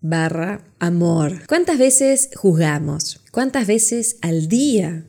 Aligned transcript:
barra 0.00 0.62
amor. 0.78 1.46
¿Cuántas 1.46 1.78
veces 1.78 2.30
juzgamos? 2.34 3.20
¿Cuántas 3.30 3.66
veces 3.66 4.16
al 4.22 4.48
día? 4.48 5.04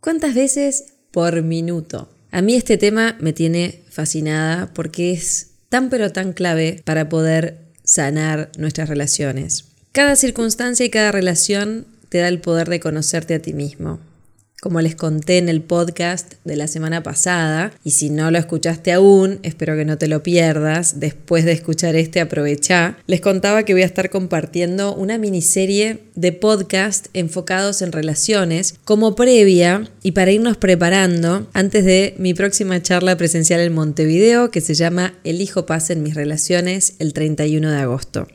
¿Cuántas 0.00 0.34
veces 0.34 0.84
por 1.10 1.42
minuto? 1.42 2.08
A 2.30 2.42
mí 2.42 2.54
este 2.54 2.78
tema 2.78 3.16
me 3.20 3.32
tiene 3.32 3.82
fascinada 3.90 4.72
porque 4.74 5.12
es 5.12 5.50
tan 5.68 5.90
pero 5.90 6.12
tan 6.12 6.32
clave 6.32 6.80
para 6.84 7.08
poder 7.08 7.58
sanar 7.82 8.50
nuestras 8.58 8.88
relaciones. 8.88 9.64
Cada 9.92 10.16
circunstancia 10.16 10.84
y 10.86 10.90
cada 10.90 11.12
relación 11.12 11.86
te 12.08 12.18
da 12.18 12.28
el 12.28 12.40
poder 12.40 12.68
de 12.68 12.80
conocerte 12.80 13.34
a 13.34 13.42
ti 13.42 13.52
mismo 13.52 14.00
como 14.60 14.80
les 14.80 14.96
conté 14.96 15.38
en 15.38 15.48
el 15.48 15.62
podcast 15.62 16.34
de 16.44 16.56
la 16.56 16.66
semana 16.66 17.02
pasada, 17.02 17.72
y 17.84 17.92
si 17.92 18.10
no 18.10 18.30
lo 18.30 18.38
escuchaste 18.38 18.92
aún, 18.92 19.38
espero 19.42 19.76
que 19.76 19.84
no 19.84 19.98
te 19.98 20.08
lo 20.08 20.22
pierdas, 20.22 21.00
después 21.00 21.44
de 21.44 21.52
escuchar 21.52 21.96
este 21.96 22.20
aprovecha, 22.20 22.98
les 23.06 23.20
contaba 23.20 23.62
que 23.64 23.72
voy 23.72 23.82
a 23.82 23.86
estar 23.86 24.10
compartiendo 24.10 24.94
una 24.94 25.18
miniserie 25.18 26.00
de 26.14 26.32
podcast 26.32 27.06
enfocados 27.12 27.82
en 27.82 27.92
relaciones 27.92 28.74
como 28.84 29.14
previa 29.14 29.88
y 30.02 30.12
para 30.12 30.32
irnos 30.32 30.56
preparando 30.56 31.48
antes 31.52 31.84
de 31.84 32.14
mi 32.18 32.34
próxima 32.34 32.82
charla 32.82 33.16
presencial 33.16 33.60
en 33.60 33.72
Montevideo 33.72 34.50
que 34.50 34.60
se 34.60 34.74
llama 34.74 35.14
Elijo 35.24 35.66
paz 35.66 35.90
en 35.90 36.02
mis 36.02 36.14
relaciones 36.14 36.94
el 36.98 37.12
31 37.12 37.70
de 37.70 37.76
agosto. 37.76 38.26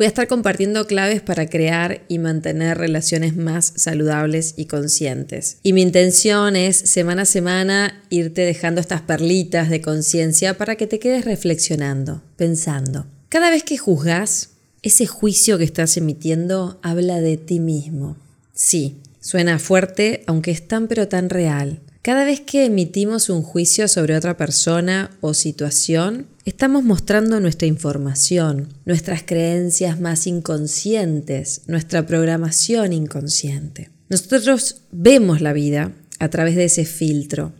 Voy 0.00 0.06
a 0.06 0.08
estar 0.08 0.28
compartiendo 0.28 0.86
claves 0.86 1.20
para 1.20 1.46
crear 1.46 2.06
y 2.08 2.18
mantener 2.18 2.78
relaciones 2.78 3.36
más 3.36 3.74
saludables 3.76 4.54
y 4.56 4.64
conscientes. 4.64 5.58
Y 5.62 5.74
mi 5.74 5.82
intención 5.82 6.56
es 6.56 6.78
semana 6.78 7.20
a 7.20 7.26
semana 7.26 8.02
irte 8.08 8.40
dejando 8.40 8.80
estas 8.80 9.02
perlitas 9.02 9.68
de 9.68 9.82
conciencia 9.82 10.56
para 10.56 10.76
que 10.76 10.86
te 10.86 11.00
quedes 11.00 11.26
reflexionando, 11.26 12.22
pensando. 12.36 13.04
Cada 13.28 13.50
vez 13.50 13.62
que 13.62 13.76
juzgas, 13.76 14.52
ese 14.80 15.06
juicio 15.06 15.58
que 15.58 15.64
estás 15.64 15.98
emitiendo 15.98 16.80
habla 16.82 17.20
de 17.20 17.36
ti 17.36 17.60
mismo. 17.60 18.16
Sí, 18.54 18.96
suena 19.20 19.58
fuerte, 19.58 20.24
aunque 20.26 20.50
es 20.50 20.66
tan 20.66 20.88
pero 20.88 21.08
tan 21.08 21.28
real. 21.28 21.80
Cada 22.02 22.24
vez 22.24 22.40
que 22.40 22.64
emitimos 22.64 23.28
un 23.28 23.42
juicio 23.42 23.86
sobre 23.86 24.16
otra 24.16 24.38
persona 24.38 25.10
o 25.20 25.34
situación, 25.34 26.28
estamos 26.46 26.82
mostrando 26.82 27.40
nuestra 27.40 27.68
información, 27.68 28.68
nuestras 28.86 29.22
creencias 29.22 30.00
más 30.00 30.26
inconscientes, 30.26 31.60
nuestra 31.66 32.06
programación 32.06 32.94
inconsciente. 32.94 33.90
Nosotros 34.08 34.80
vemos 34.90 35.42
la 35.42 35.52
vida 35.52 35.92
a 36.18 36.30
través 36.30 36.56
de 36.56 36.64
ese 36.64 36.86
filtro. 36.86 37.52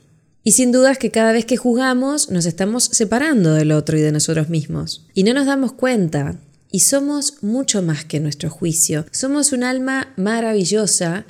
Y 0.42 0.52
sin 0.52 0.72
duda 0.72 0.92
es 0.92 0.98
que 0.98 1.10
cada 1.10 1.32
vez 1.32 1.44
que 1.44 1.58
juzgamos 1.58 2.30
nos 2.30 2.46
estamos 2.46 2.84
separando 2.84 3.52
del 3.52 3.72
otro 3.72 3.98
y 3.98 4.00
de 4.00 4.10
nosotros 4.10 4.48
mismos. 4.48 5.06
Y 5.12 5.24
no 5.24 5.34
nos 5.34 5.44
damos 5.44 5.72
cuenta. 5.72 6.40
Y 6.72 6.80
somos 6.80 7.42
mucho 7.42 7.82
más 7.82 8.06
que 8.06 8.20
nuestro 8.20 8.48
juicio. 8.48 9.04
Somos 9.10 9.52
un 9.52 9.64
alma 9.64 10.14
maravillosa 10.16 11.26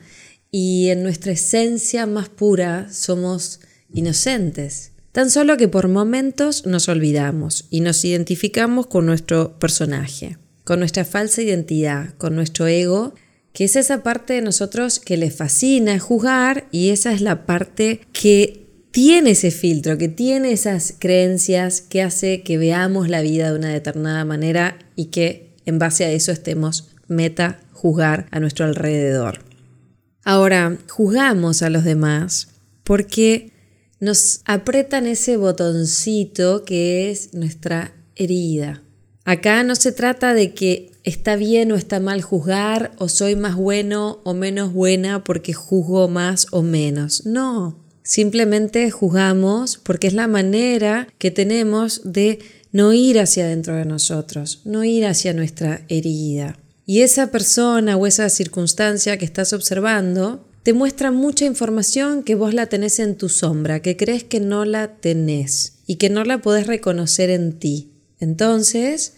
y 0.51 0.89
en 0.89 1.03
nuestra 1.03 1.33
esencia 1.33 2.07
más 2.07 2.29
pura 2.29 2.89
somos 2.92 3.61
inocentes. 3.92 4.92
Tan 5.13 5.30
solo 5.30 5.57
que 5.57 5.69
por 5.69 5.89
momentos 5.89 6.67
nos 6.67 6.89
olvidamos 6.89 7.67
y 7.70 7.80
nos 7.80 8.05
identificamos 8.05 8.86
con 8.86 9.07
nuestro 9.07 9.58
personaje, 9.58 10.39
con 10.64 10.79
nuestra 10.79 11.05
falsa 11.05 11.42
identidad, 11.42 12.14
con 12.17 12.36
nuestro 12.36 12.67
ego, 12.67 13.14
que 13.52 13.64
es 13.64 13.74
esa 13.74 14.05
parte 14.05 14.35
de 14.35 14.42
nosotros 14.42 15.01
que 15.01 15.17
le 15.17 15.30
fascina 15.30 15.98
juzgar 15.98 16.69
y 16.70 16.91
esa 16.91 17.13
es 17.13 17.20
la 17.20 17.45
parte 17.45 18.01
que 18.13 18.67
tiene 18.92 19.30
ese 19.30 19.51
filtro, 19.51 19.98
que 19.98 20.08
tiene 20.08 20.53
esas 20.53 20.95
creencias 20.98 21.80
que 21.80 22.03
hace 22.03 22.42
que 22.42 22.58
veamos 22.58 23.08
la 23.08 23.20
vida 23.20 23.51
de 23.51 23.58
una 23.58 23.73
determinada 23.73 24.24
manera 24.24 24.79
y 24.95 25.07
que 25.07 25.51
en 25.67 25.79
base 25.79 26.05
a 26.05 26.13
eso 26.13 26.30
estemos 26.33 26.91
meta 27.08 27.61
juzgar 27.73 28.27
a 28.30 28.39
nuestro 28.39 28.64
alrededor. 28.64 29.49
Ahora, 30.25 30.79
juzgamos 30.89 31.63
a 31.63 31.70
los 31.70 31.85
demás 31.85 32.48
porque 32.85 33.53
nos 34.01 34.41
apretan 34.45 35.07
ese 35.07 35.36
botoncito 35.36 36.64
que 36.64 37.11
es 37.11 37.35
nuestra 37.35 37.92
herida. 38.17 38.83
Acá 39.25 39.63
no 39.63 39.77
se 39.77 39.92
trata 39.92 40.35
de 40.35 40.55
que 40.55 40.92
está 41.05 41.36
bien 41.36 41.73
o 41.73 41.77
está 41.77 42.01
mal 42.01 42.23
juzgar 42.23 42.92
o 42.98 43.09
soy 43.09 43.36
más 43.36 43.55
bueno 43.55 44.20
o 44.25 44.35
menos 44.35 44.73
buena 44.73 45.25
porque 45.25 45.53
juzgo 45.53 46.09
más 46.09 46.47
o 46.51 46.63
menos. 46.63 47.27
No, 47.27 47.79
simplemente 48.03 48.91
juzgamos 48.91 49.79
porque 49.79 50.07
es 50.07 50.14
la 50.14 50.27
manera 50.27 51.07
que 51.19 51.30
tenemos 51.30 52.03
de 52.05 52.41
no 52.73 52.92
ir 52.92 53.19
hacia 53.20 53.45
adentro 53.45 53.77
de 53.77 53.85
nosotros, 53.85 54.63
no 54.64 54.85
ir 54.85 55.07
hacia 55.07 55.33
nuestra 55.33 55.83
herida. 55.89 56.59
Y 56.90 57.02
esa 57.02 57.30
persona 57.30 57.96
o 57.96 58.05
esa 58.05 58.28
circunstancia 58.28 59.17
que 59.17 59.24
estás 59.24 59.52
observando 59.52 60.45
te 60.64 60.73
muestra 60.73 61.12
mucha 61.12 61.45
información 61.45 62.24
que 62.24 62.34
vos 62.34 62.52
la 62.52 62.67
tenés 62.67 62.98
en 62.98 63.14
tu 63.14 63.28
sombra, 63.28 63.78
que 63.78 63.96
crees 63.96 64.24
que 64.24 64.40
no 64.40 64.64
la 64.64 64.96
tenés 64.96 65.74
y 65.86 65.98
que 65.98 66.11
no 66.11 66.24
la 66.24 66.39
podés 66.39 66.67
reconocer 66.67 67.30
en 67.30 67.52
ti. 67.61 67.92
Entonces, 68.18 69.12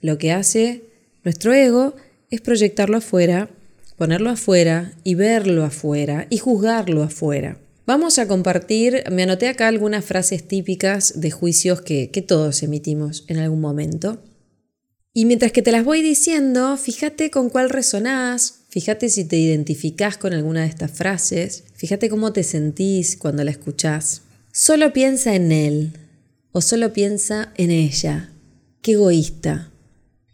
lo 0.00 0.16
que 0.16 0.32
hace 0.32 0.84
nuestro 1.22 1.52
ego 1.52 1.94
es 2.30 2.40
proyectarlo 2.40 2.96
afuera, 2.96 3.50
ponerlo 3.98 4.30
afuera 4.30 4.92
y 5.04 5.14
verlo 5.14 5.66
afuera 5.66 6.26
y 6.30 6.38
juzgarlo 6.38 7.02
afuera. 7.02 7.58
Vamos 7.84 8.18
a 8.18 8.26
compartir, 8.26 9.04
me 9.12 9.24
anoté 9.24 9.48
acá 9.48 9.68
algunas 9.68 10.06
frases 10.06 10.48
típicas 10.48 11.20
de 11.20 11.30
juicios 11.30 11.82
que, 11.82 12.10
que 12.10 12.22
todos 12.22 12.62
emitimos 12.62 13.26
en 13.28 13.36
algún 13.36 13.60
momento. 13.60 14.18
Y 15.18 15.24
mientras 15.24 15.50
que 15.50 15.62
te 15.62 15.72
las 15.72 15.84
voy 15.84 16.00
diciendo, 16.00 16.76
fíjate 16.76 17.32
con 17.32 17.50
cuál 17.50 17.70
resonás, 17.70 18.60
fíjate 18.68 19.08
si 19.08 19.24
te 19.24 19.36
identificás 19.36 20.16
con 20.16 20.32
alguna 20.32 20.60
de 20.60 20.68
estas 20.68 20.92
frases, 20.92 21.64
fíjate 21.74 22.08
cómo 22.08 22.32
te 22.32 22.44
sentís 22.44 23.16
cuando 23.16 23.42
la 23.42 23.50
escuchás. 23.50 24.22
Solo 24.52 24.92
piensa 24.92 25.34
en 25.34 25.50
él 25.50 25.90
o 26.52 26.60
solo 26.60 26.92
piensa 26.92 27.52
en 27.56 27.72
ella. 27.72 28.30
Qué 28.80 28.92
egoísta. 28.92 29.72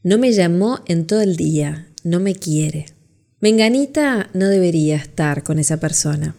No 0.02 0.18
me 0.18 0.34
llamó 0.34 0.80
en 0.84 1.06
todo 1.06 1.22
el 1.22 1.36
día, 1.36 1.88
no 2.02 2.20
me 2.20 2.34
quiere. 2.34 2.84
Menganita 3.40 4.28
no 4.34 4.48
debería 4.48 4.96
estar 4.96 5.44
con 5.44 5.58
esa 5.58 5.80
persona. 5.80 6.36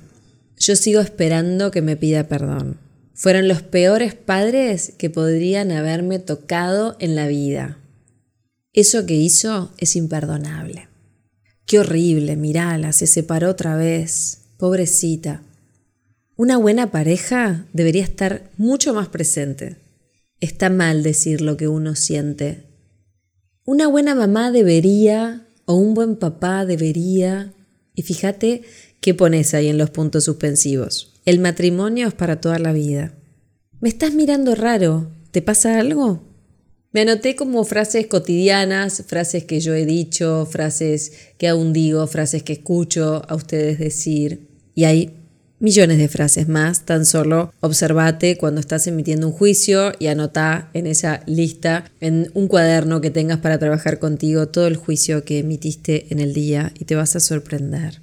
Yo 0.59 0.75
sigo 0.75 1.01
esperando 1.01 1.71
que 1.71 1.81
me 1.81 1.97
pida 1.97 2.27
perdón. 2.27 2.77
Fueron 3.15 3.47
los 3.47 3.63
peores 3.63 4.13
padres 4.13 4.93
que 4.99 5.09
podrían 5.09 5.71
haberme 5.71 6.19
tocado 6.19 6.95
en 6.99 7.15
la 7.15 7.25
vida. 7.25 7.79
Eso 8.75 9.05
que 9.05 9.13
hizo 9.13 9.71
es 9.77 9.95
imperdonable. 9.95 10.89
Qué 11.65 11.79
horrible, 11.79 12.35
mirala, 12.35 12.91
se 12.91 13.07
separó 13.07 13.51
otra 13.51 13.77
vez. 13.77 14.41
Pobrecita. 14.57 15.43
Una 16.35 16.57
buena 16.57 16.91
pareja 16.91 17.67
debería 17.71 18.03
estar 18.03 18.51
mucho 18.57 18.93
más 18.93 19.07
presente. 19.07 19.77
Está 20.41 20.69
mal 20.69 21.03
decir 21.03 21.39
lo 21.39 21.55
que 21.55 21.69
uno 21.69 21.95
siente. 21.95 22.65
Una 23.63 23.87
buena 23.87 24.13
mamá 24.13 24.51
debería, 24.51 25.47
o 25.63 25.75
un 25.75 25.93
buen 25.93 26.17
papá 26.17 26.65
debería. 26.65 27.53
Y 27.93 28.01
fíjate 28.01 28.63
qué 28.99 29.13
pones 29.13 29.53
ahí 29.53 29.69
en 29.69 29.77
los 29.77 29.89
puntos 29.89 30.25
suspensivos. 30.25 31.13
El 31.23 31.39
matrimonio 31.39 32.09
es 32.09 32.13
para 32.13 32.41
toda 32.41 32.59
la 32.59 32.73
vida. 32.73 33.13
Me 33.79 33.87
estás 33.87 34.13
mirando 34.13 34.53
raro. 34.53 35.11
¿Te 35.31 35.41
pasa 35.41 35.79
algo? 35.79 36.34
Me 36.95 37.01
anoté 37.01 37.35
como 37.35 37.65
frases 37.65 38.07
cotidianas, 38.07 39.03
frases 39.05 39.43
que 39.43 39.59
yo 39.59 39.73
he 39.73 39.85
dicho, 39.85 40.47
frases 40.49 41.11
que 41.37 41.49
aún 41.49 41.73
digo, 41.73 42.07
frases 42.07 42.41
que 42.41 42.53
escucho 42.53 43.21
a 43.27 43.35
ustedes 43.35 43.79
decir. 43.79 44.47
Y 44.75 44.85
hay 44.85 45.11
millones 45.59 45.97
de 45.97 46.07
frases 46.07 46.47
más, 46.47 46.85
tan 46.85 47.05
solo 47.05 47.53
observate 47.59 48.37
cuando 48.37 48.61
estás 48.61 48.87
emitiendo 48.87 49.27
un 49.27 49.33
juicio 49.33 49.91
y 49.99 50.07
anota 50.07 50.69
en 50.73 50.87
esa 50.87 51.21
lista, 51.25 51.91
en 51.99 52.31
un 52.33 52.47
cuaderno 52.47 53.01
que 53.01 53.11
tengas 53.11 53.39
para 53.39 53.59
trabajar 53.59 53.99
contigo, 53.99 54.47
todo 54.47 54.67
el 54.67 54.77
juicio 54.77 55.25
que 55.25 55.39
emitiste 55.39 56.05
en 56.11 56.21
el 56.21 56.33
día 56.33 56.71
y 56.79 56.85
te 56.85 56.95
vas 56.95 57.17
a 57.17 57.19
sorprender. 57.19 57.99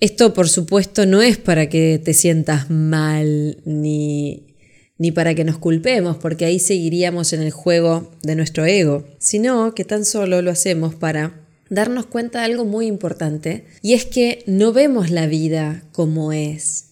Esto, 0.00 0.34
por 0.34 0.48
supuesto, 0.48 1.06
no 1.06 1.22
es 1.22 1.38
para 1.38 1.68
que 1.68 2.00
te 2.04 2.12
sientas 2.12 2.70
mal 2.70 3.58
ni 3.64 4.55
ni 4.98 5.12
para 5.12 5.34
que 5.34 5.44
nos 5.44 5.58
culpemos, 5.58 6.16
porque 6.16 6.44
ahí 6.44 6.58
seguiríamos 6.58 7.32
en 7.32 7.42
el 7.42 7.50
juego 7.50 8.10
de 8.22 8.34
nuestro 8.34 8.64
ego, 8.64 9.06
sino 9.18 9.74
que 9.74 9.84
tan 9.84 10.04
solo 10.04 10.42
lo 10.42 10.50
hacemos 10.50 10.94
para 10.94 11.46
darnos 11.68 12.06
cuenta 12.06 12.40
de 12.40 12.46
algo 12.46 12.64
muy 12.64 12.86
importante, 12.86 13.66
y 13.82 13.94
es 13.94 14.06
que 14.06 14.42
no 14.46 14.72
vemos 14.72 15.10
la 15.10 15.26
vida 15.26 15.82
como 15.92 16.32
es. 16.32 16.84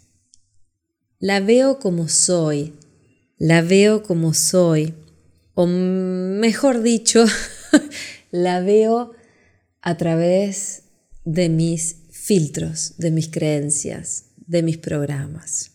La 1.18 1.40
veo 1.40 1.78
como 1.78 2.08
soy, 2.08 2.74
la 3.38 3.62
veo 3.62 4.02
como 4.02 4.34
soy, 4.34 4.94
o 5.54 5.66
mejor 5.66 6.82
dicho, 6.82 7.24
la 8.30 8.60
veo 8.60 9.12
a 9.80 9.96
través 9.96 10.82
de 11.24 11.48
mis 11.48 11.96
filtros, 12.10 12.94
de 12.98 13.10
mis 13.10 13.28
creencias, 13.28 14.24
de 14.46 14.62
mis 14.62 14.78
programas. 14.78 15.73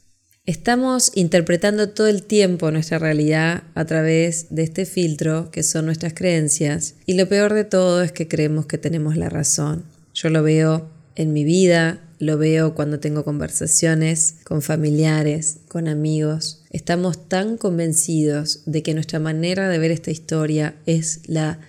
Estamos 0.49 1.11
interpretando 1.13 1.89
todo 1.89 2.07
el 2.07 2.23
tiempo 2.23 2.71
nuestra 2.71 2.97
realidad 2.97 3.65
a 3.75 3.85
través 3.85 4.47
de 4.49 4.63
este 4.63 4.87
filtro 4.87 5.51
que 5.51 5.61
son 5.61 5.85
nuestras 5.85 6.15
creencias 6.15 6.95
y 7.05 7.13
lo 7.13 7.29
peor 7.29 7.53
de 7.53 7.65
todo 7.65 8.01
es 8.01 8.11
que 8.11 8.27
creemos 8.27 8.65
que 8.65 8.79
tenemos 8.79 9.15
la 9.15 9.29
razón. 9.29 9.85
Yo 10.15 10.31
lo 10.31 10.41
veo 10.41 10.89
en 11.13 11.33
mi 11.33 11.43
vida, 11.43 12.01
lo 12.17 12.39
veo 12.39 12.73
cuando 12.73 12.99
tengo 12.99 13.23
conversaciones 13.23 14.37
con 14.43 14.63
familiares, 14.63 15.59
con 15.67 15.87
amigos. 15.87 16.63
Estamos 16.71 17.29
tan 17.29 17.55
convencidos 17.55 18.63
de 18.65 18.81
que 18.81 18.95
nuestra 18.95 19.19
manera 19.19 19.69
de 19.69 19.77
ver 19.77 19.91
esta 19.91 20.09
historia 20.09 20.73
es 20.87 21.19
la 21.27 21.59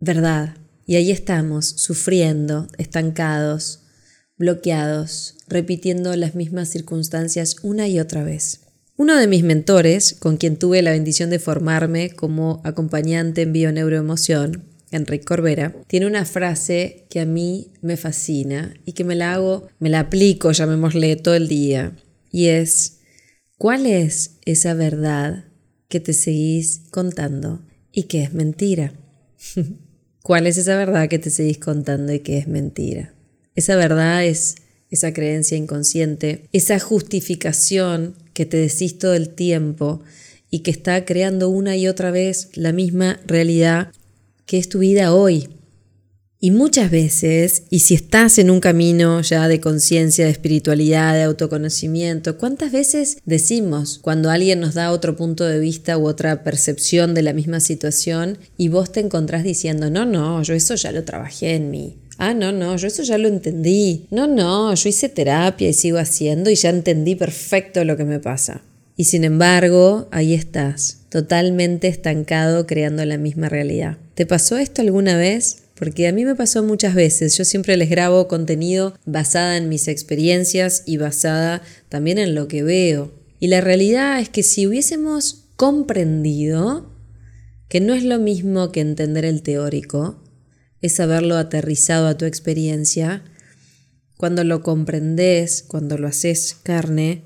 verdad. 0.00 0.56
Y 0.86 0.96
ahí 0.96 1.10
estamos, 1.10 1.66
sufriendo, 1.66 2.68
estancados, 2.78 3.81
bloqueados, 4.42 5.36
repitiendo 5.46 6.16
las 6.16 6.34
mismas 6.34 6.68
circunstancias 6.68 7.58
una 7.62 7.86
y 7.86 8.00
otra 8.00 8.24
vez. 8.24 8.62
Uno 8.96 9.16
de 9.16 9.28
mis 9.28 9.44
mentores, 9.44 10.16
con 10.18 10.36
quien 10.36 10.56
tuve 10.56 10.82
la 10.82 10.90
bendición 10.90 11.30
de 11.30 11.38
formarme 11.38 12.10
como 12.10 12.60
acompañante 12.64 13.42
en 13.42 13.52
bioneuroemoción, 13.52 14.64
Enrique 14.90 15.24
Corbera, 15.24 15.76
tiene 15.86 16.06
una 16.06 16.24
frase 16.24 17.06
que 17.08 17.20
a 17.20 17.24
mí 17.24 17.68
me 17.82 17.96
fascina 17.96 18.74
y 18.84 18.94
que 18.94 19.04
me 19.04 19.14
la 19.14 19.32
hago, 19.32 19.68
me 19.78 19.90
la 19.90 20.00
aplico, 20.00 20.50
llamémosle, 20.50 21.14
todo 21.14 21.36
el 21.36 21.46
día. 21.46 21.92
Y 22.32 22.46
es, 22.46 22.98
¿cuál 23.58 23.86
es 23.86 24.38
esa 24.44 24.74
verdad 24.74 25.44
que 25.86 26.00
te 26.00 26.14
seguís 26.14 26.82
contando 26.90 27.62
y 27.92 28.04
que 28.04 28.24
es 28.24 28.34
mentira? 28.34 28.92
¿Cuál 30.24 30.48
es 30.48 30.58
esa 30.58 30.76
verdad 30.76 31.08
que 31.08 31.20
te 31.20 31.30
seguís 31.30 31.58
contando 31.58 32.12
y 32.12 32.18
que 32.18 32.38
es 32.38 32.48
mentira? 32.48 33.14
Esa 33.54 33.76
verdad 33.76 34.24
es 34.24 34.56
esa 34.90 35.12
creencia 35.12 35.56
inconsciente, 35.56 36.48
esa 36.52 36.78
justificación 36.78 38.14
que 38.34 38.46
te 38.46 38.58
decís 38.58 38.98
todo 38.98 39.14
el 39.14 39.30
tiempo 39.30 40.02
y 40.50 40.60
que 40.60 40.70
está 40.70 41.04
creando 41.04 41.48
una 41.48 41.76
y 41.76 41.88
otra 41.88 42.10
vez 42.10 42.50
la 42.54 42.72
misma 42.72 43.18
realidad 43.26 43.90
que 44.44 44.58
es 44.58 44.68
tu 44.68 44.80
vida 44.80 45.14
hoy. 45.14 45.48
Y 46.44 46.50
muchas 46.50 46.90
veces, 46.90 47.62
y 47.70 47.78
si 47.78 47.94
estás 47.94 48.36
en 48.38 48.50
un 48.50 48.58
camino 48.58 49.20
ya 49.20 49.46
de 49.46 49.60
conciencia, 49.60 50.24
de 50.24 50.32
espiritualidad, 50.32 51.14
de 51.14 51.22
autoconocimiento, 51.22 52.36
¿cuántas 52.36 52.72
veces 52.72 53.18
decimos 53.24 54.00
cuando 54.02 54.28
alguien 54.28 54.58
nos 54.58 54.74
da 54.74 54.90
otro 54.90 55.14
punto 55.14 55.44
de 55.44 55.60
vista 55.60 55.96
u 55.96 56.08
otra 56.08 56.42
percepción 56.42 57.14
de 57.14 57.22
la 57.22 57.32
misma 57.32 57.60
situación 57.60 58.38
y 58.58 58.68
vos 58.68 58.90
te 58.90 58.98
encontrás 58.98 59.44
diciendo, 59.44 59.88
no, 59.88 60.04
no, 60.04 60.42
yo 60.42 60.54
eso 60.54 60.74
ya 60.74 60.90
lo 60.90 61.04
trabajé 61.04 61.54
en 61.54 61.70
mí, 61.70 61.96
Ah, 62.24 62.34
no, 62.34 62.52
no, 62.52 62.76
yo 62.76 62.86
eso 62.86 63.02
ya 63.02 63.18
lo 63.18 63.26
entendí. 63.26 64.06
No, 64.12 64.28
no, 64.28 64.72
yo 64.72 64.88
hice 64.88 65.08
terapia 65.08 65.68
y 65.68 65.72
sigo 65.72 65.98
haciendo 65.98 66.50
y 66.50 66.54
ya 66.54 66.70
entendí 66.70 67.16
perfecto 67.16 67.82
lo 67.82 67.96
que 67.96 68.04
me 68.04 68.20
pasa. 68.20 68.62
Y 68.96 69.06
sin 69.06 69.24
embargo, 69.24 70.06
ahí 70.12 70.32
estás, 70.32 70.98
totalmente 71.08 71.88
estancado 71.88 72.64
creando 72.64 73.04
la 73.04 73.18
misma 73.18 73.48
realidad. 73.48 73.98
¿Te 74.14 74.24
pasó 74.24 74.56
esto 74.56 74.82
alguna 74.82 75.16
vez? 75.16 75.64
Porque 75.74 76.06
a 76.06 76.12
mí 76.12 76.24
me 76.24 76.36
pasó 76.36 76.62
muchas 76.62 76.94
veces. 76.94 77.36
Yo 77.36 77.44
siempre 77.44 77.76
les 77.76 77.90
grabo 77.90 78.28
contenido 78.28 78.94
basada 79.04 79.56
en 79.56 79.68
mis 79.68 79.88
experiencias 79.88 80.84
y 80.86 80.98
basada 80.98 81.60
también 81.88 82.18
en 82.18 82.36
lo 82.36 82.46
que 82.46 82.62
veo. 82.62 83.10
Y 83.40 83.48
la 83.48 83.60
realidad 83.60 84.20
es 84.20 84.28
que 84.28 84.44
si 84.44 84.68
hubiésemos 84.68 85.46
comprendido 85.56 86.88
que 87.68 87.80
no 87.80 87.94
es 87.94 88.04
lo 88.04 88.20
mismo 88.20 88.70
que 88.70 88.78
entender 88.78 89.24
el 89.24 89.42
teórico, 89.42 90.21
es 90.82 91.00
haberlo 91.00 91.36
aterrizado 91.36 92.08
a 92.08 92.18
tu 92.18 92.26
experiencia. 92.26 93.24
Cuando 94.18 94.44
lo 94.44 94.62
comprendes, 94.62 95.62
cuando 95.62 95.96
lo 95.96 96.08
haces 96.08 96.56
carne, 96.62 97.24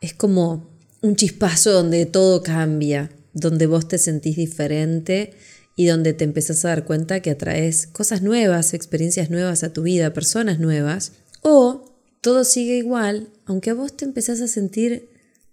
es 0.00 0.14
como 0.14 0.76
un 1.02 1.16
chispazo 1.16 1.70
donde 1.70 2.06
todo 2.06 2.42
cambia, 2.42 3.10
donde 3.34 3.66
vos 3.66 3.86
te 3.86 3.98
sentís 3.98 4.36
diferente 4.36 5.34
y 5.76 5.86
donde 5.86 6.14
te 6.14 6.24
empezás 6.24 6.64
a 6.64 6.68
dar 6.68 6.84
cuenta 6.84 7.20
que 7.20 7.30
atraes 7.30 7.86
cosas 7.86 8.22
nuevas, 8.22 8.74
experiencias 8.74 9.30
nuevas 9.30 9.62
a 9.62 9.72
tu 9.72 9.82
vida, 9.82 10.12
personas 10.12 10.58
nuevas, 10.58 11.12
o 11.42 11.98
todo 12.20 12.44
sigue 12.44 12.76
igual, 12.78 13.28
aunque 13.44 13.72
vos 13.72 13.96
te 13.96 14.04
empezás 14.06 14.40
a 14.40 14.48
sentir 14.48 15.10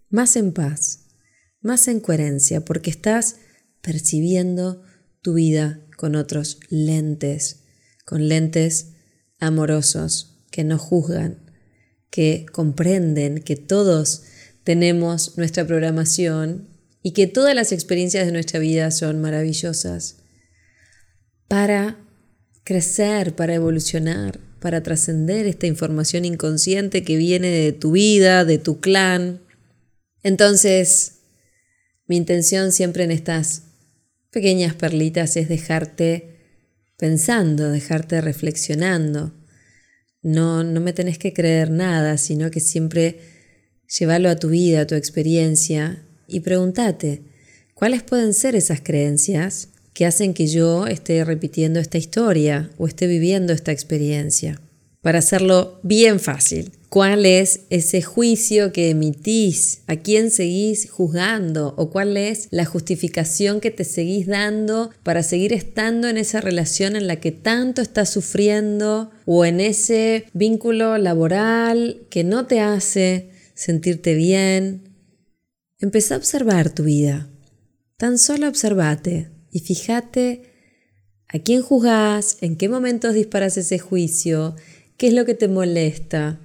más 0.09 0.35
en 0.35 0.53
paz, 0.53 1.07
más 1.61 1.87
en 1.87 1.99
coherencia, 1.99 2.63
porque 2.63 2.89
estás 2.89 3.37
percibiendo 3.81 4.83
tu 5.21 5.33
vida 5.33 5.81
con 5.97 6.15
otros 6.15 6.59
lentes, 6.69 7.63
con 8.05 8.27
lentes 8.27 8.93
amorosos 9.39 10.43
que 10.51 10.63
no 10.63 10.77
juzgan, 10.77 11.51
que 12.09 12.45
comprenden 12.51 13.39
que 13.39 13.55
todos 13.55 14.23
tenemos 14.63 15.37
nuestra 15.37 15.65
programación 15.65 16.67
y 17.03 17.13
que 17.13 17.27
todas 17.27 17.55
las 17.55 17.71
experiencias 17.71 18.25
de 18.25 18.31
nuestra 18.31 18.59
vida 18.59 18.91
son 18.91 19.21
maravillosas 19.21 20.17
para 21.47 21.97
crecer, 22.63 23.35
para 23.35 23.55
evolucionar, 23.55 24.39
para 24.59 24.83
trascender 24.83 25.47
esta 25.47 25.67
información 25.67 26.25
inconsciente 26.25 27.03
que 27.03 27.17
viene 27.17 27.49
de 27.49 27.73
tu 27.73 27.91
vida, 27.91 28.45
de 28.45 28.59
tu 28.59 28.79
clan. 28.79 29.41
Entonces, 30.21 31.21
mi 32.05 32.17
intención 32.17 32.71
siempre 32.71 33.03
en 33.03 33.11
estas 33.11 33.70
pequeñas 34.31 34.73
perlitas 34.73 35.37
es 35.37 35.49
dejarte 35.49 36.39
pensando, 36.97 37.69
dejarte 37.69 38.21
reflexionando. 38.21 39.33
No, 40.23 40.63
no 40.63 40.79
me 40.81 40.93
tenés 40.93 41.17
que 41.17 41.33
creer 41.33 41.69
nada, 41.69 42.17
sino 42.17 42.49
que 42.49 42.59
siempre 42.59 43.19
llévalo 43.99 44.29
a 44.29 44.37
tu 44.37 44.49
vida, 44.49 44.81
a 44.81 44.87
tu 44.87 44.95
experiencia 44.95 46.05
y 46.27 46.39
pregúntate, 46.39 47.23
¿cuáles 47.73 48.03
pueden 48.03 48.33
ser 48.33 48.55
esas 48.55 48.81
creencias 48.81 49.69
que 49.93 50.05
hacen 50.05 50.33
que 50.33 50.47
yo 50.47 50.87
esté 50.87 51.25
repitiendo 51.25 51.79
esta 51.79 51.97
historia 51.97 52.69
o 52.77 52.87
esté 52.87 53.07
viviendo 53.07 53.51
esta 53.51 53.71
experiencia? 53.71 54.61
Para 55.01 55.19
hacerlo 55.19 55.79
bien 55.83 56.19
fácil, 56.19 56.71
cuál 56.91 57.25
es 57.25 57.61
ese 57.69 58.01
juicio 58.01 58.73
que 58.73 58.89
emitís, 58.89 59.81
a 59.87 59.95
quién 59.95 60.29
seguís 60.29 60.91
juzgando 60.91 61.73
o 61.77 61.89
cuál 61.89 62.17
es 62.17 62.49
la 62.51 62.65
justificación 62.65 63.61
que 63.61 63.71
te 63.71 63.85
seguís 63.85 64.27
dando 64.27 64.91
para 65.01 65.23
seguir 65.23 65.53
estando 65.53 66.09
en 66.09 66.17
esa 66.17 66.41
relación 66.41 66.97
en 66.97 67.07
la 67.07 67.15
que 67.15 67.31
tanto 67.31 67.81
estás 67.81 68.09
sufriendo 68.09 69.09
o 69.25 69.45
en 69.45 69.61
ese 69.61 70.25
vínculo 70.33 70.97
laboral 70.97 72.01
que 72.09 72.25
no 72.25 72.45
te 72.45 72.59
hace 72.59 73.29
sentirte 73.53 74.13
bien. 74.13 74.89
Empezá 75.79 76.15
a 76.15 76.17
observar 76.17 76.71
tu 76.71 76.83
vida. 76.83 77.29
Tan 77.95 78.17
solo 78.17 78.49
observate 78.49 79.29
y 79.49 79.61
fíjate 79.61 80.41
a 81.29 81.39
quién 81.39 81.61
juzgás, 81.61 82.37
en 82.41 82.57
qué 82.57 82.67
momentos 82.67 83.13
disparas 83.13 83.55
ese 83.55 83.79
juicio, 83.79 84.57
qué 84.97 85.07
es 85.07 85.13
lo 85.13 85.23
que 85.23 85.35
te 85.35 85.47
molesta, 85.47 86.41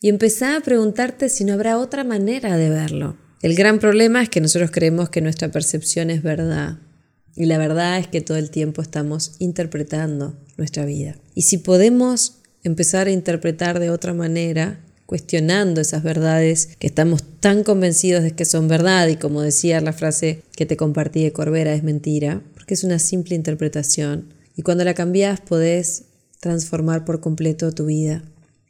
y 0.00 0.08
empezá 0.08 0.56
a 0.56 0.60
preguntarte 0.60 1.28
si 1.28 1.44
no 1.44 1.54
habrá 1.54 1.78
otra 1.78 2.04
manera 2.04 2.56
de 2.56 2.70
verlo. 2.70 3.16
El 3.42 3.54
gran 3.54 3.78
problema 3.78 4.22
es 4.22 4.28
que 4.28 4.40
nosotros 4.40 4.70
creemos 4.70 5.10
que 5.10 5.20
nuestra 5.20 5.50
percepción 5.50 6.10
es 6.10 6.22
verdad 6.22 6.78
y 7.34 7.46
la 7.46 7.58
verdad 7.58 7.98
es 7.98 8.08
que 8.08 8.20
todo 8.20 8.38
el 8.38 8.50
tiempo 8.50 8.82
estamos 8.82 9.36
interpretando 9.38 10.38
nuestra 10.56 10.84
vida. 10.84 11.16
Y 11.34 11.42
si 11.42 11.58
podemos 11.58 12.38
empezar 12.62 13.06
a 13.06 13.12
interpretar 13.12 13.78
de 13.78 13.90
otra 13.90 14.14
manera, 14.14 14.80
cuestionando 15.04 15.80
esas 15.80 16.02
verdades 16.02 16.70
que 16.78 16.86
estamos 16.86 17.22
tan 17.40 17.62
convencidos 17.62 18.22
de 18.22 18.32
que 18.32 18.44
son 18.44 18.68
verdad 18.68 19.06
y 19.08 19.16
como 19.16 19.40
decía 19.40 19.80
la 19.80 19.92
frase 19.92 20.42
que 20.56 20.66
te 20.66 20.76
compartí 20.76 21.22
de 21.22 21.32
Corbera 21.32 21.74
es 21.74 21.84
mentira, 21.84 22.42
porque 22.54 22.74
es 22.74 22.84
una 22.84 22.98
simple 22.98 23.36
interpretación 23.36 24.34
y 24.56 24.62
cuando 24.62 24.84
la 24.84 24.94
cambias 24.94 25.40
podés 25.40 26.04
transformar 26.40 27.04
por 27.04 27.20
completo 27.20 27.72
tu 27.72 27.86
vida. 27.86 28.24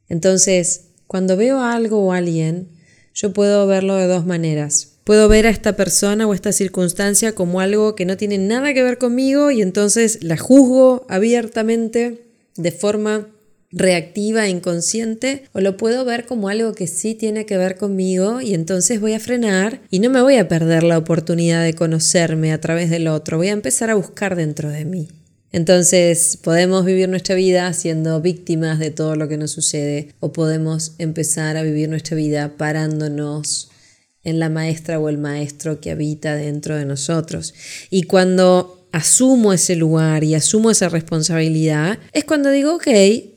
Entonces, 0.09 0.86
cuando 1.07 1.37
veo 1.37 1.61
algo 1.61 2.05
o 2.05 2.13
alguien, 2.13 2.69
yo 3.15 3.33
puedo 3.33 3.67
verlo 3.67 3.97
de 3.97 4.07
dos 4.07 4.27
maneras. 4.27 4.93
Puedo 5.05 5.29
ver 5.29 5.47
a 5.47 5.51
esta 5.51 5.77
persona 5.77 6.27
o 6.27 6.35
esta 6.35 6.53
circunstancia 6.53 7.33
como 7.33 7.61
algo 7.61 7.95
que 7.95 8.05
no 8.05 8.17
tiene 8.17 8.39
nada 8.39 8.75
que 8.75 8.83
ver 8.83 8.99
conmigo 8.99 9.51
y 9.51 9.63
entonces 9.63 10.19
la 10.23 10.37
juzgo 10.37 11.07
abiertamente 11.09 12.25
de 12.57 12.73
forma 12.73 13.29
reactiva 13.71 14.47
e 14.47 14.51
inconsciente 14.51 15.45
o 15.53 15.61
lo 15.61 15.77
puedo 15.77 16.05
ver 16.05 16.27
como 16.27 16.49
algo 16.49 16.73
que 16.73 16.87
sí 16.87 17.15
tiene 17.15 17.47
que 17.47 17.57
ver 17.57 17.77
conmigo 17.77 18.41
y 18.41 18.55
entonces 18.55 19.01
voy 19.01 19.13
a 19.13 19.21
frenar 19.21 19.81
y 19.91 20.01
no 20.01 20.11
me 20.11 20.23
voy 20.23 20.37
a 20.37 20.49
perder 20.49 20.83
la 20.83 20.99
oportunidad 20.99 21.63
de 21.63 21.75
conocerme 21.75 22.53
a 22.53 22.61
través 22.61 22.91
del 22.91 23.09
otro, 23.09 23.37
voy 23.37 23.49
a 23.49 23.53
empezar 23.53 23.91
a 23.91 23.95
buscar 23.95 24.35
dentro 24.35 24.71
de 24.71 24.85
mí. 24.85 25.09
Entonces 25.53 26.39
podemos 26.43 26.85
vivir 26.85 27.09
nuestra 27.09 27.35
vida 27.35 27.73
siendo 27.73 28.21
víctimas 28.21 28.79
de 28.79 28.91
todo 28.91 29.17
lo 29.17 29.29
que 29.29 29.37
nos 29.37 29.53
sucede 29.53 30.09
o 30.21 30.33
podemos 30.33 30.95
empezar 30.99 31.57
a 31.57 31.63
vivir 31.63 31.89
nuestra 31.89 32.17
vida 32.17 32.57
parándonos 32.57 33.71
en 34.23 34.41
la 34.41 34.49
maestra 34.49 34.99
o 34.99 35.09
el 35.09 35.19
maestro 35.19 35.81
que 35.81 35.93
habita 35.93 36.35
dentro 36.35 36.77
de 36.77 36.85
nosotros. 36.85 37.55
Y 37.91 38.03
cuando 38.03 38.89
asumo 38.93 39.53
ese 39.53 39.77
lugar 39.77 40.25
y 40.25 40.35
asumo 40.35 40.71
esa 40.71 40.89
responsabilidad, 40.89 41.99
es 42.13 42.25
cuando 42.25 42.51
digo, 42.51 42.75
ok, 42.75 42.89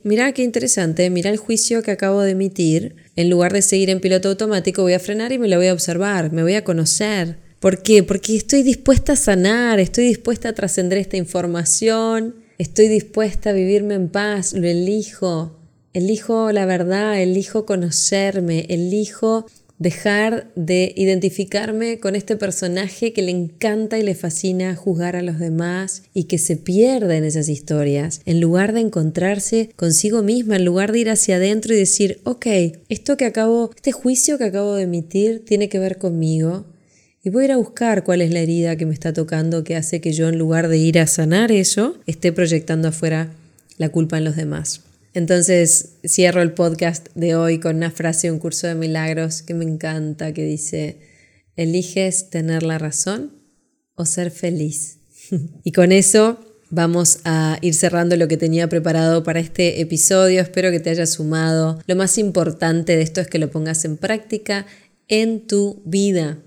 mira 0.02 0.32
qué 0.32 0.42
interesante, 0.42 1.08
mira 1.10 1.30
el 1.30 1.36
juicio 1.36 1.82
que 1.82 1.90
acabo 1.90 2.22
de 2.22 2.32
emitir, 2.32 2.96
en 3.14 3.30
lugar 3.30 3.52
de 3.52 3.62
seguir 3.62 3.90
en 3.90 4.00
piloto 4.00 4.30
automático 4.30 4.82
voy 4.82 4.94
a 4.94 4.98
frenar 4.98 5.32
y 5.32 5.38
me 5.38 5.48
lo 5.48 5.56
voy 5.56 5.68
a 5.68 5.72
observar, 5.72 6.32
me 6.32 6.42
voy 6.42 6.54
a 6.54 6.64
conocer. 6.64 7.49
¿Por 7.60 7.82
qué? 7.82 8.02
Porque 8.02 8.36
estoy 8.36 8.62
dispuesta 8.62 9.12
a 9.12 9.16
sanar, 9.16 9.80
estoy 9.80 10.06
dispuesta 10.06 10.48
a 10.48 10.54
trascender 10.54 10.96
esta 10.96 11.18
información, 11.18 12.36
estoy 12.56 12.88
dispuesta 12.88 13.50
a 13.50 13.52
vivirme 13.52 13.94
en 13.94 14.08
paz, 14.08 14.54
lo 14.54 14.66
elijo. 14.66 15.58
Elijo 15.92 16.52
la 16.52 16.64
verdad, 16.64 17.20
elijo 17.20 17.66
conocerme, 17.66 18.64
elijo 18.70 19.44
dejar 19.78 20.50
de 20.56 20.94
identificarme 20.96 22.00
con 22.00 22.16
este 22.16 22.34
personaje 22.36 23.12
que 23.12 23.20
le 23.20 23.32
encanta 23.32 23.98
y 23.98 24.04
le 24.04 24.14
fascina 24.14 24.74
juzgar 24.74 25.14
a 25.14 25.22
los 25.22 25.38
demás 25.38 26.04
y 26.14 26.24
que 26.24 26.38
se 26.38 26.56
pierde 26.56 27.18
en 27.18 27.24
esas 27.24 27.50
historias, 27.50 28.22
en 28.24 28.40
lugar 28.40 28.72
de 28.72 28.80
encontrarse 28.80 29.68
consigo 29.76 30.22
misma, 30.22 30.56
en 30.56 30.64
lugar 30.64 30.92
de 30.92 31.00
ir 31.00 31.10
hacia 31.10 31.36
adentro 31.36 31.74
y 31.74 31.78
decir, 31.78 32.22
ok, 32.24 32.46
esto 32.88 33.18
que 33.18 33.26
acabo, 33.26 33.70
este 33.76 33.92
juicio 33.92 34.38
que 34.38 34.44
acabo 34.44 34.76
de 34.76 34.84
emitir 34.84 35.44
tiene 35.44 35.68
que 35.68 35.78
ver 35.78 35.98
conmigo. 35.98 36.64
Y 37.22 37.28
voy 37.28 37.42
a 37.42 37.44
ir 37.46 37.52
a 37.52 37.58
buscar 37.58 38.02
cuál 38.02 38.22
es 38.22 38.32
la 38.32 38.40
herida 38.40 38.76
que 38.76 38.86
me 38.86 38.94
está 38.94 39.12
tocando 39.12 39.62
que 39.62 39.76
hace 39.76 40.00
que 40.00 40.12
yo 40.12 40.30
en 40.30 40.38
lugar 40.38 40.68
de 40.68 40.78
ir 40.78 40.98
a 40.98 41.06
sanar 41.06 41.52
eso, 41.52 41.98
esté 42.06 42.32
proyectando 42.32 42.88
afuera 42.88 43.30
la 43.76 43.90
culpa 43.90 44.16
en 44.16 44.24
los 44.24 44.36
demás. 44.36 44.80
Entonces 45.12 45.96
cierro 46.06 46.40
el 46.40 46.52
podcast 46.52 47.08
de 47.14 47.34
hoy 47.34 47.60
con 47.60 47.76
una 47.76 47.90
frase 47.90 48.28
de 48.28 48.32
un 48.32 48.38
curso 48.38 48.68
de 48.68 48.74
milagros 48.74 49.42
que 49.42 49.52
me 49.52 49.64
encanta, 49.64 50.32
que 50.32 50.46
dice, 50.46 50.96
eliges 51.56 52.30
tener 52.30 52.62
la 52.62 52.78
razón 52.78 53.32
o 53.96 54.06
ser 54.06 54.30
feliz. 54.30 54.98
y 55.62 55.72
con 55.72 55.92
eso 55.92 56.40
vamos 56.70 57.18
a 57.24 57.58
ir 57.60 57.74
cerrando 57.74 58.16
lo 58.16 58.28
que 58.28 58.38
tenía 58.38 58.68
preparado 58.70 59.24
para 59.24 59.40
este 59.40 59.82
episodio. 59.82 60.40
Espero 60.40 60.70
que 60.70 60.80
te 60.80 60.88
haya 60.88 61.04
sumado. 61.04 61.82
Lo 61.86 61.96
más 61.96 62.16
importante 62.16 62.96
de 62.96 63.02
esto 63.02 63.20
es 63.20 63.26
que 63.26 63.38
lo 63.38 63.50
pongas 63.50 63.84
en 63.84 63.98
práctica 63.98 64.64
en 65.08 65.46
tu 65.46 65.82
vida. 65.84 66.38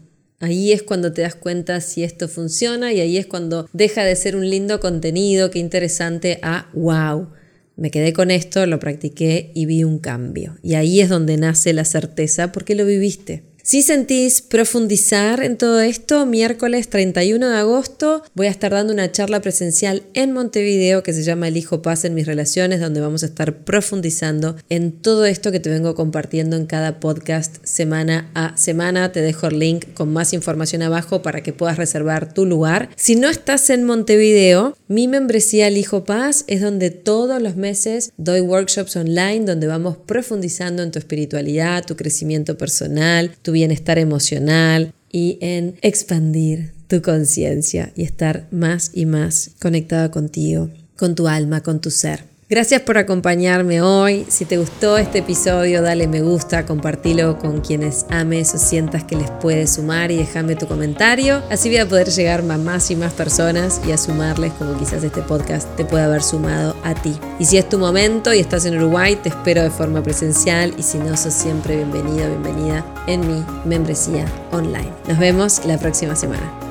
Ahí 0.43 0.73
es 0.73 0.83
cuando 0.83 1.13
te 1.13 1.21
das 1.21 1.35
cuenta 1.35 1.79
si 1.79 2.03
esto 2.03 2.27
funciona 2.27 2.91
y 2.91 2.99
ahí 2.99 3.17
es 3.17 3.25
cuando 3.25 3.69
deja 3.71 4.03
de 4.03 4.15
ser 4.15 4.35
un 4.35 4.49
lindo 4.49 4.79
contenido, 4.79 5.49
qué 5.49 5.59
interesante, 5.59 6.39
a 6.41 6.69
wow 6.73 7.29
me 7.75 7.89
quedé 7.89 8.13
con 8.13 8.29
esto, 8.29 8.65
lo 8.65 8.79
practiqué 8.79 9.51
y 9.53 9.65
vi 9.65 9.83
un 9.83 9.99
cambio. 9.99 10.57
Y 10.61 10.75
ahí 10.75 11.01
es 11.01 11.09
donde 11.09 11.37
nace 11.37 11.73
la 11.73 11.85
certeza 11.85 12.51
porque 12.51 12.75
lo 12.75 12.85
viviste. 12.85 13.43
Si 13.65 13.81
sentís 13.81 14.41
profundizar 14.41 15.41
en 15.41 15.57
todo 15.57 15.79
esto, 15.79 16.25
miércoles 16.25 16.89
31 16.89 17.47
de 17.47 17.55
agosto 17.55 18.21
voy 18.35 18.47
a 18.47 18.49
estar 18.49 18.73
dando 18.73 18.91
una 18.91 19.09
charla 19.13 19.39
presencial 19.39 20.03
en 20.13 20.33
Montevideo 20.33 21.01
que 21.01 21.13
se 21.13 21.23
llama 21.23 21.47
El 21.47 21.55
Hijo 21.55 21.81
Paz 21.81 22.03
en 22.03 22.13
mis 22.13 22.25
relaciones, 22.25 22.81
donde 22.81 22.99
vamos 22.99 23.23
a 23.23 23.27
estar 23.27 23.59
profundizando 23.59 24.57
en 24.67 24.91
todo 24.91 25.23
esto 25.23 25.49
que 25.49 25.61
te 25.61 25.69
vengo 25.69 25.95
compartiendo 25.95 26.57
en 26.57 26.65
cada 26.65 26.99
podcast 26.99 27.65
semana 27.65 28.29
a 28.33 28.57
semana. 28.57 29.13
Te 29.13 29.21
dejo 29.21 29.47
el 29.47 29.59
link 29.59 29.93
con 29.93 30.11
más 30.11 30.33
información 30.33 30.81
abajo 30.81 31.21
para 31.21 31.41
que 31.41 31.53
puedas 31.53 31.77
reservar 31.77 32.33
tu 32.33 32.45
lugar. 32.45 32.89
Si 32.97 33.15
no 33.15 33.29
estás 33.29 33.69
en 33.69 33.85
Montevideo, 33.85 34.75
mi 34.89 35.07
membresía 35.07 35.69
El 35.69 35.77
Hijo 35.77 36.03
Paz 36.03 36.43
es 36.47 36.59
donde 36.59 36.91
todos 36.91 37.41
los 37.41 37.55
meses 37.55 38.11
doy 38.17 38.41
workshops 38.41 38.97
online 38.97 39.45
donde 39.45 39.67
vamos 39.67 39.95
profundizando 39.95 40.83
en 40.83 40.91
tu 40.91 40.99
espiritualidad, 40.99 41.85
tu 41.85 41.95
crecimiento 41.95 42.57
personal, 42.57 43.31
tu 43.41 43.52
bienestar 43.53 43.97
emocional 43.97 44.93
y 45.09 45.37
en 45.39 45.75
expandir 45.81 46.73
tu 46.87 47.01
conciencia 47.01 47.93
y 47.95 48.03
estar 48.03 48.47
más 48.51 48.91
y 48.93 49.05
más 49.05 49.51
conectada 49.61 50.11
contigo, 50.11 50.69
con 50.97 51.15
tu 51.15 51.27
alma, 51.29 51.63
con 51.63 51.79
tu 51.79 51.89
ser. 51.89 52.32
Gracias 52.53 52.81
por 52.81 52.99
acompañarme 52.99 53.81
hoy. 53.81 54.27
Si 54.29 54.45
te 54.45 54.59
gustó 54.59 54.99
este 54.99 55.17
episodio, 55.17 55.81
dale 55.81 56.07
me 56.07 56.21
gusta, 56.21 56.67
compartilo 56.67 57.39
con 57.39 57.61
quienes 57.61 58.05
ames 58.11 58.53
o 58.53 58.59
sientas 58.59 59.03
que 59.03 59.15
les 59.15 59.31
puede 59.31 59.65
sumar 59.65 60.11
y 60.11 60.17
déjame 60.17 60.55
tu 60.55 60.67
comentario. 60.67 61.41
Así 61.49 61.69
voy 61.69 61.79
a 61.79 61.89
poder 61.89 62.09
llegar 62.09 62.41
a 62.41 62.57
más 62.59 62.91
y 62.91 62.95
más 62.95 63.11
personas 63.13 63.81
y 63.87 63.91
a 63.91 63.97
sumarles 63.97 64.53
como 64.53 64.77
quizás 64.77 65.03
este 65.03 65.23
podcast 65.23 65.67
te 65.77 65.83
pueda 65.83 66.05
haber 66.05 66.21
sumado 66.21 66.75
a 66.83 66.93
ti. 66.93 67.15
Y 67.39 67.45
si 67.45 67.57
es 67.57 67.67
tu 67.67 67.79
momento 67.79 68.31
y 68.31 68.39
estás 68.41 68.65
en 68.65 68.77
Uruguay, 68.77 69.15
te 69.15 69.29
espero 69.29 69.63
de 69.63 69.71
forma 69.71 70.03
presencial 70.03 70.75
y 70.77 70.83
si 70.83 70.99
no, 70.99 71.17
sos 71.17 71.33
siempre 71.33 71.77
bienvenido, 71.77 72.27
bienvenida 72.27 72.85
en 73.07 73.21
mi 73.21 73.43
membresía 73.65 74.27
online. 74.51 74.91
Nos 75.07 75.17
vemos 75.17 75.65
la 75.65 75.79
próxima 75.79 76.15
semana. 76.15 76.62